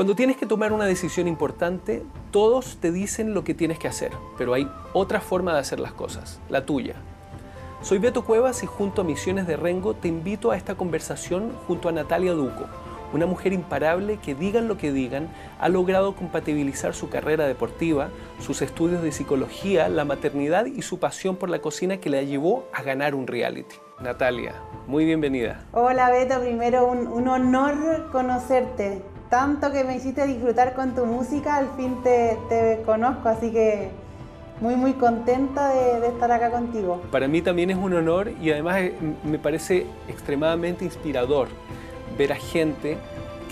[0.00, 4.12] Cuando tienes que tomar una decisión importante, todos te dicen lo que tienes que hacer,
[4.38, 6.94] pero hay otra forma de hacer las cosas, la tuya.
[7.82, 11.90] Soy Beto Cuevas y junto a Misiones de Rengo te invito a esta conversación junto
[11.90, 12.64] a Natalia Duco,
[13.12, 15.28] una mujer imparable que digan lo que digan,
[15.58, 18.08] ha logrado compatibilizar su carrera deportiva,
[18.38, 22.64] sus estudios de psicología, la maternidad y su pasión por la cocina que la llevó
[22.72, 23.76] a ganar un reality.
[24.00, 24.54] Natalia,
[24.86, 25.66] muy bienvenida.
[25.72, 31.56] Hola Beto, primero un, un honor conocerte tanto que me hiciste disfrutar con tu música,
[31.56, 33.90] al fin te, conozco, así que
[34.60, 37.00] muy muy contenta de, estar acá contigo.
[37.10, 41.48] Para mí también es un honor y además eh, me parece extremadamente inspirador
[42.18, 42.98] ver a gente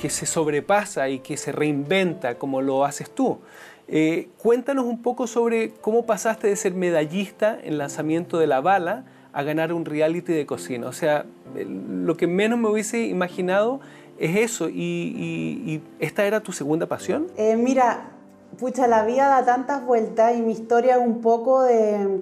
[0.03, 3.39] que se sobrepasa y que se reinventa como lo haces tú.
[3.87, 9.05] Eh, cuéntanos un poco sobre cómo pasaste de ser medallista en lanzamiento de la bala
[9.33, 10.89] a ganar un reality de cocina.
[10.89, 11.25] O sea,
[11.55, 13.81] lo que menos me hubiese imaginado
[14.19, 14.69] es eso.
[14.69, 17.27] ¿Y, esta era tu segunda pasión?
[17.37, 18.11] Eh, mira,
[18.59, 22.21] pucha, la vida da tantas vueltas y mi historia es un poco de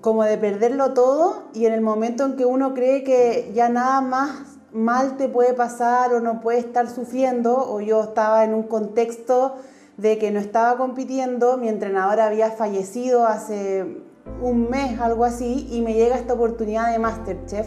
[0.00, 4.02] como de perderlo todo y en el momento en que uno cree que ya nada
[4.02, 8.64] más mal te puede pasar o no puede estar sufriendo o yo estaba en un
[8.64, 9.54] contexto
[9.96, 14.02] de que no estaba compitiendo, mi entrenador había fallecido hace
[14.42, 17.66] un mes, algo así, y me llega esta oportunidad de Masterchef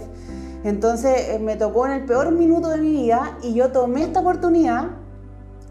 [0.63, 4.19] entonces eh, me tocó en el peor minuto de mi vida y yo tomé esta
[4.19, 4.87] oportunidad.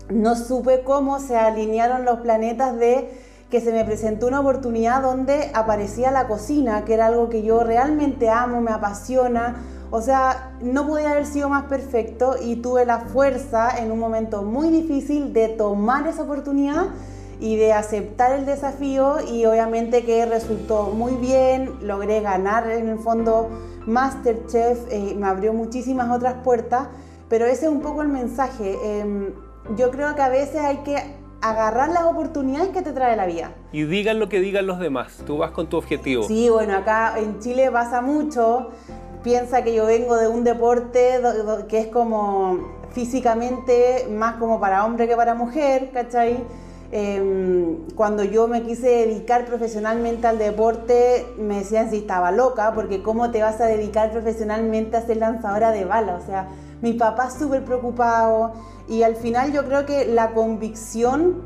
[0.08, 3.10] No supe cómo se alinearon los planetas de
[3.50, 7.62] que se me presentó una oportunidad donde aparecía la cocina, que era algo que yo
[7.62, 9.62] realmente amo, me apasiona.
[9.90, 14.42] O sea, no podía haber sido más perfecto y tuve la fuerza en un momento
[14.42, 16.86] muy difícil de tomar esa oportunidad
[17.40, 22.98] y de aceptar el desafío y obviamente que resultó muy bien, logré ganar en el
[22.98, 23.48] fondo
[23.86, 26.88] Masterchef, eh, me abrió muchísimas otras puertas,
[27.28, 28.76] pero ese es un poco el mensaje.
[28.82, 29.32] Em,
[29.76, 30.96] yo creo que a veces hay que
[31.40, 33.52] agarrar las oportunidades que te trae la vida.
[33.72, 36.24] Y digan lo que digan los demás, tú vas con tu objetivo.
[36.24, 38.70] Sí, bueno, acá en Chile pasa mucho.
[39.22, 41.20] Piensa que yo vengo de un deporte
[41.68, 42.58] que es como
[42.92, 46.44] físicamente más como para hombre que para mujer, ¿cachai?
[46.92, 53.02] Em, cuando yo me quise dedicar profesionalmente al deporte, me decían si estaba loca, porque
[53.02, 56.14] ¿cómo te vas a dedicar profesionalmente a ser lanzadora de bala?
[56.14, 56.48] O sea,
[56.82, 58.52] mi papá súper preocupado
[58.88, 61.42] y al final yo creo que la convicción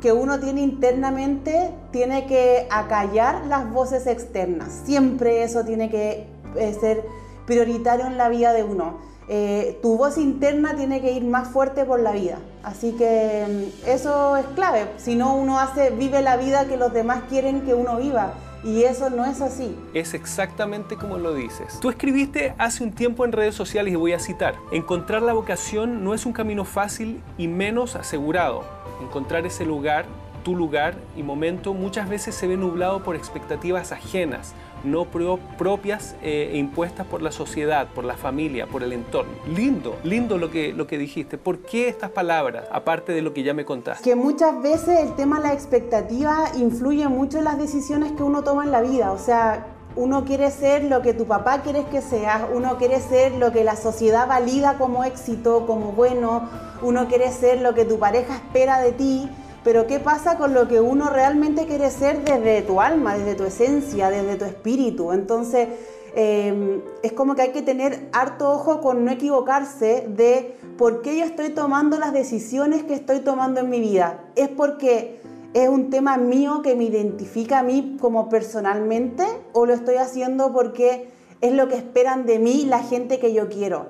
[0.00, 4.72] que uno tiene internamente tiene que acallar las voces externas.
[4.84, 7.04] Siempre eso tiene que eh, ser
[7.46, 8.98] prioritario en la vida de uno.
[9.28, 12.38] Eh, tu voz interna tiene que ir más fuerte por la vida.
[12.62, 14.86] Así que mm, eso es clave.
[14.96, 15.58] Si no, uno
[15.96, 18.34] vive la vida que los demás quieren que uno viva.
[18.64, 19.76] Y eso no es así.
[19.94, 21.78] Es exactamente como lo dices.
[21.80, 26.02] Tú escribiste hace un tiempo en redes sociales y voy a citar, encontrar la vocación
[26.02, 28.64] no es un camino fácil y menos asegurado.
[29.00, 30.06] Encontrar ese lugar,
[30.42, 36.50] tu lugar y momento muchas veces se ve nublado por expectativas ajenas, no propias eh,
[36.52, 39.32] e impuestas por la sociedad, por la familia, por el entorno.
[39.46, 41.38] Lindo, lindo lo que, lo que dijiste.
[41.38, 44.04] ¿Por qué estas palabras, aparte de lo que ya me contaste?
[44.04, 48.42] Que muchas veces el tema de la expectativa influye mucho en las decisiones que uno
[48.42, 49.12] toma en la vida.
[49.12, 49.66] O sea,
[49.96, 53.64] uno quiere ser lo que tu papá quiere que seas, uno quiere ser lo que
[53.64, 56.48] la sociedad valida como éxito, como bueno,
[56.82, 59.28] uno quiere ser lo que tu pareja espera de ti
[59.68, 63.44] pero ¿qué pasa con lo que uno realmente quiere ser desde tu alma, desde tu
[63.44, 65.12] esencia, desde tu espíritu?
[65.12, 65.68] Entonces,
[66.14, 71.18] em, es como que hay que tener harto ojo con no equivocarse de por qué
[71.18, 74.24] yo estoy tomando las decisiones que estoy tomando en mi vida.
[74.36, 75.20] ¿Es porque
[75.52, 80.50] es un tema mío que me identifica a mí como personalmente o lo estoy haciendo
[80.50, 81.10] porque
[81.42, 83.88] es lo que esperan de mí la gente que yo quiero?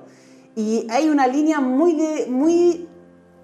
[0.57, 2.89] Y hay una línea muy, de, muy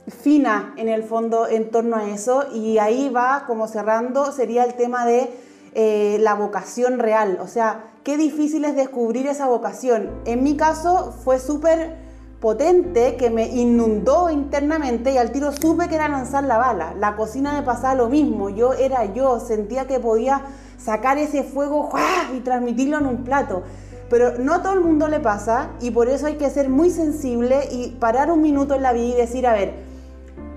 [0.07, 4.75] fina en el fondo en torno a eso y ahí va como cerrando sería el
[4.75, 5.29] tema de
[5.73, 10.09] eh, la vocación real, o sea, qué difícil es descubrir esa vocación.
[10.25, 11.97] En mi caso fue súper
[12.39, 16.93] potente que me inundó internamente y al tiro supe que era lanzar la bala.
[16.97, 20.43] La cocina me pasaba lo mismo, yo era yo, sentía que podía
[20.77, 21.89] sacar ese fuego
[22.33, 23.63] y transmitirlo en un plato.
[24.09, 26.89] Pero no a todo el mundo le pasa y por eso hay que ser muy
[26.89, 29.73] sensible y parar un minuto en la vida y decir, a ver,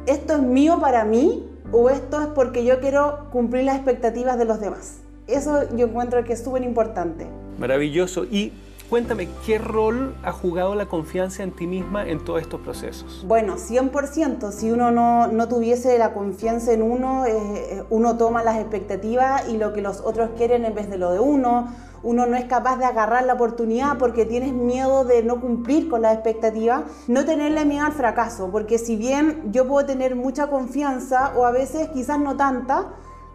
[0.09, 4.47] ¿esto es mío para mí o esto es porque yo quiero cumplir las expectativas de
[4.47, 5.01] los demás?
[5.27, 7.27] Eso yo encuentro que es súper importante.
[7.59, 8.25] Maravilloso.
[8.25, 8.53] Y
[8.89, 13.23] cuéntame, ¿qué rol ha jugado la confianza en ti misma en todos estos procesos?
[13.29, 14.51] Bueno, 100%.
[14.51, 19.47] Si uno no, no tuviese la confianza en uno, eh, eh, uno toma las expectativas
[19.51, 21.69] y lo que los otros quieren en vez de lo de uno,
[22.03, 26.03] uno no es capaz de agarrar la oportunidad porque tienes miedo de no cumplir con
[26.03, 31.33] las expectativas, no tenerle miedo al fracaso, porque si bien yo puedo tener mucha confianza
[31.37, 32.87] o a veces quizás no tanta,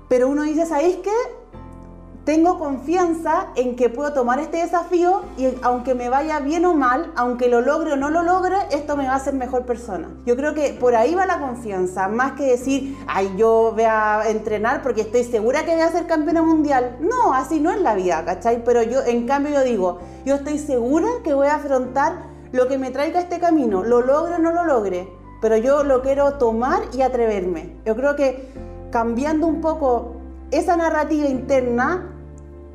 [0.08, 1.43] pero uno dice, ¿sabéis qué?
[2.26, 7.12] Tengo confianza en que puedo tomar este desafío y aunque me vaya bien o mal,
[7.16, 10.10] aunque lo logre o no lo logre, esto me va a hacer mejor persona.
[10.26, 14.24] Yo creo que por ahí va la confianza, más que decir, ay, yo voy a
[14.30, 16.98] entrenar porque estoy segura que voy a ser campeona mundial.
[17.02, 18.64] No, así no es la vida, ¿cachai?
[18.64, 22.14] Pero yo, en cambio, yo digo, yo estoy segura que voy a afrontar
[22.54, 25.10] lo que me traiga este camino, lo logre o no lo logre,
[25.42, 27.76] pero yo lo quiero tomar y atreverme.
[27.86, 28.48] Yo creo que
[28.92, 30.14] cambiando un poco
[30.52, 32.13] esa narrativa interna,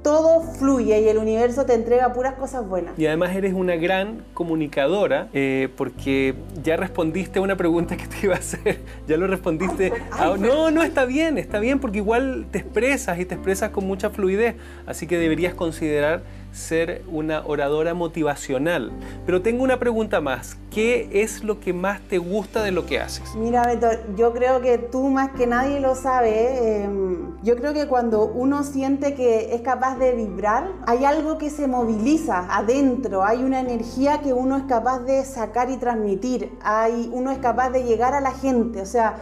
[0.02, 2.98] todo fluye y el universo te entrega puras cosas buenas.
[2.98, 8.16] Y además eres una gran comunicadora eh, porque ya respondiste a una pregunta que te
[8.24, 9.92] iba a hacer, ya lo respondiste.
[10.38, 14.10] no, no, está bien, está bien porque igual te expresas y te expresas con mucha
[14.10, 14.56] fluidez,
[14.86, 16.22] así que deberías considerar
[16.52, 18.92] ser una oradora motivacional.
[19.26, 20.56] Pero tengo una pregunta más.
[20.70, 23.34] ¿Qué es lo que más te gusta de lo que haces?
[23.34, 26.82] Mira, Beto, yo creo que tú más que nadie lo sabe.
[26.82, 31.50] Em, yo creo que cuando uno siente que es capaz de vibrar, hay algo que
[31.50, 37.10] se moviliza adentro, hay una energía que uno es capaz de sacar y transmitir, hay,
[37.12, 39.16] uno es capaz de llegar a la gente, o sea,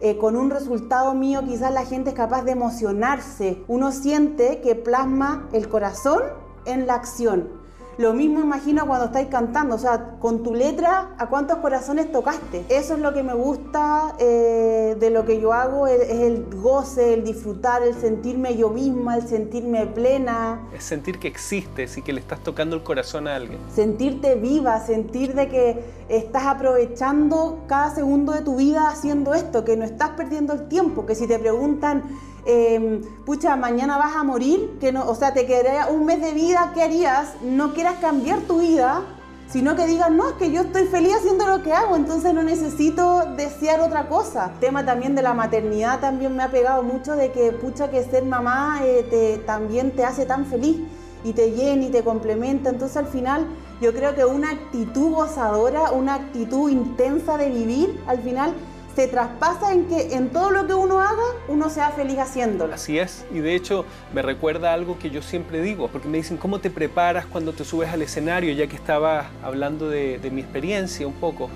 [0.00, 4.74] eh, con un resultado mío quizás la gente es capaz de emocionarse, uno siente que
[4.74, 6.22] plasma el corazón
[6.68, 7.58] en la acción.
[7.98, 12.64] Lo mismo imagino cuando estáis cantando, o sea, con tu letra, ¿a cuántos corazones tocaste?
[12.68, 17.14] Eso es lo que me gusta eh, de lo que yo hago, es, el goce,
[17.14, 20.68] el disfrutar, el sentirme yo misma, el sentirme plena.
[20.72, 23.58] Es sentir que existes y que le estás tocando el corazón a alguien.
[23.74, 29.76] Sentirte viva, sentir de que estás aprovechando cada segundo de tu vida haciendo esto, que
[29.76, 32.04] no estás perdiendo el tiempo, que si te preguntan
[32.50, 36.32] Em, pucha, mañana vas a morir, que no, o sea, te quedaría un mes de
[36.32, 37.34] vida, ¿qué harías?
[37.42, 39.02] No quieras cambiar tu vida,
[39.50, 42.42] sino que digas, no, es que yo estoy feliz haciendo lo que hago, entonces no
[42.42, 44.52] necesito desear otra cosa.
[44.60, 48.24] Tema también de la maternidad también me ha pegado mucho de que, pucha, que ser
[48.24, 50.78] mamá eh, te, también te hace tan feliz
[51.24, 53.46] y te llena y te complementa, entonces al final
[53.82, 58.54] yo creo que una actitud gozadora, una actitud intensa de vivir, al final
[58.98, 62.74] se traspasa en que en todo lo que uno haga, uno sea feliz haciéndolo.
[62.74, 66.36] Así es, y de hecho me recuerda algo que yo siempre digo, porque me dicen,
[66.36, 68.52] ¿cómo te preparas cuando te subes al escenario?
[68.54, 71.48] Ya que estaba hablando de, mi experiencia un poco.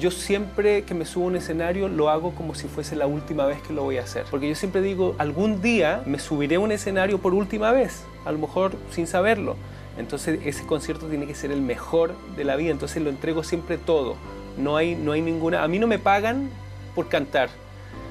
[0.00, 3.44] Yo siempre que me subo a un escenario lo hago como si fuese la última
[3.44, 4.24] vez que lo voy a hacer.
[4.30, 8.32] Porque yo siempre digo, algún día me subiré a un escenario por última vez, a
[8.32, 9.56] lo mejor sin saberlo.
[9.98, 13.76] Entonces ese concierto tiene que ser el mejor de la vida, entonces lo entrego siempre
[13.76, 14.16] todo.
[14.56, 15.62] No hay, no hay ninguna...
[15.62, 16.48] A mí no me pagan
[16.96, 17.50] por cantar.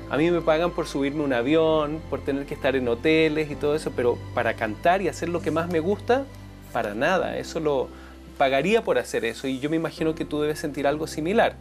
[0.09, 3.55] A mí me pagan por subirme un avión, por tener que estar en hoteles y
[3.55, 6.25] todo eso, pero para cantar y hacer lo que más me gusta,
[6.71, 7.37] para nada.
[7.37, 7.89] Eso lo
[8.37, 11.55] pagaría por hacer eso y yo me imagino que tú debes sentir algo similar.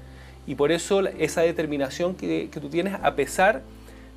[0.47, 3.63] Y por eso esa determinación que, tú tienes a pesar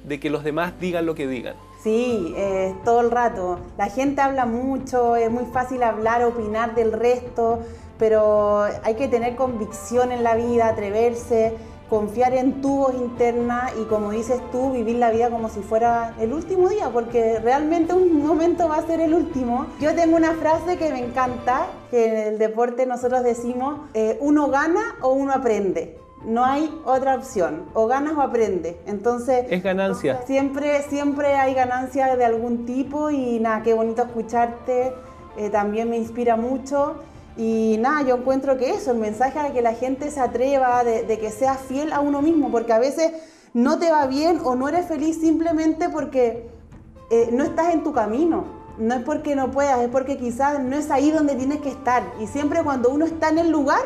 [0.04, 1.56] de que los demás digan lo que digan.
[1.82, 3.60] Sí, eh, todo el rato.
[3.78, 7.60] La gente habla mucho, es muy fácil hablar, opinar del resto,
[7.98, 11.54] pero hay que tener convicción en la vida, atreverse
[11.90, 16.14] confiar en tu voz interna y como dices tú, vivir la vida como si fuera
[16.20, 19.68] el último día, porque realmente un momento va a ser el último.
[19.80, 24.50] Yo tengo una frase que me encanta, que en el deporte nosotros decimos, eh, uno
[24.50, 26.00] gana o uno aprende.
[26.26, 28.76] No hay otra opción, o ganas o aprendes.
[28.88, 30.22] Entonces, es ganancia.
[30.26, 34.94] Siempre, siempre hay ganancia de algún tipo y nada, qué bonito escucharte,
[35.38, 36.96] eh, también me inspira mucho.
[37.38, 41.20] Y nada, yo encuentro que eso, el mensaje de que la gente se atreva, de,
[41.20, 43.12] que sea fiel a uno mismo, porque a veces
[43.54, 46.50] no te va bien o no eres feliz simplemente porque
[47.12, 48.58] eh, no estás en tu camino.
[48.80, 52.04] No es porque no puedas, es porque quizás no es ahí donde tienes que estar.
[52.20, 53.82] Y siempre cuando uno está en el lugar,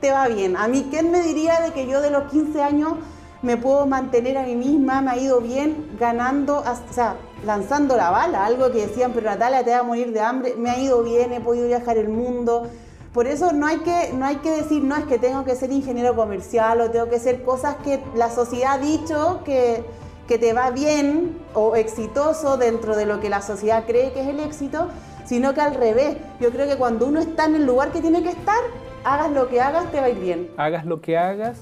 [0.00, 0.56] te va bien.
[0.56, 2.94] A mí, ¿quién me diría de que yo de los 15 años
[3.42, 8.10] me puedo mantener a mí misma, me ha ido bien ganando, o sea, lanzando la
[8.10, 11.02] bala, algo que decían, pero Natalia te va a morir de hambre, me ha ido
[11.02, 12.68] bien, he podido viajar el mundo,
[13.12, 15.70] por eso no hay, que, no hay que decir, no, es que tengo que ser
[15.70, 19.84] ingeniero comercial o tengo que ser cosas que la sociedad ha dicho que,
[20.26, 24.28] que te va bien o exitoso dentro de lo que la sociedad cree que es
[24.28, 24.88] el éxito,
[25.26, 26.16] sino que al revés.
[26.40, 28.60] Yo creo que cuando uno está en el lugar que tiene que estar,
[29.04, 30.50] hagas lo que hagas, te va a ir bien.
[30.56, 31.58] Hagas lo que hagas,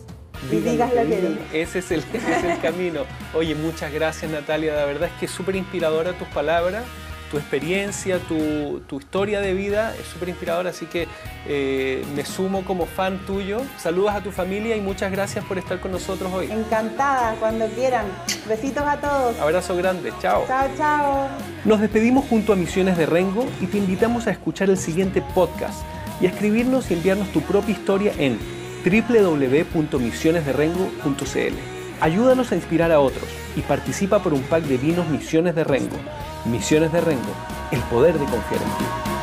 [0.52, 1.44] y digas lo que, digas.
[1.52, 3.00] Ese es, el, ese es el camino.
[3.34, 6.84] Oye, muchas gracias Natalia, la verdad es que es súper inspiradora tus palabras
[7.30, 11.06] tu experiencia, tu, tu, historia de vida es súper inspiradora, así que
[11.46, 13.60] eh, me sumo como fan tuyo.
[13.78, 16.50] Saludos a tu familia y muchas gracias por estar con nosotros hoy.
[16.50, 18.06] Encantada, cuando quieran.
[18.48, 19.38] Besitos a todos.
[19.38, 20.44] Abrazo grande, chao.
[20.46, 21.28] Chao, chao.
[21.64, 25.84] Nos despedimos junto a Misiones de Rengo y te invitamos a escuchar el siguiente podcast
[26.20, 28.40] y a escribirnos y enviarnos tu propia historia en
[28.84, 31.54] www.misionesderengo.cl.
[32.00, 35.98] Ayúdanos a inspirar a otros y participa por un pack de vinos Misiones de Rengo.
[36.46, 37.32] Misiones de Rengo,
[37.70, 39.19] el poder de confiar en ti.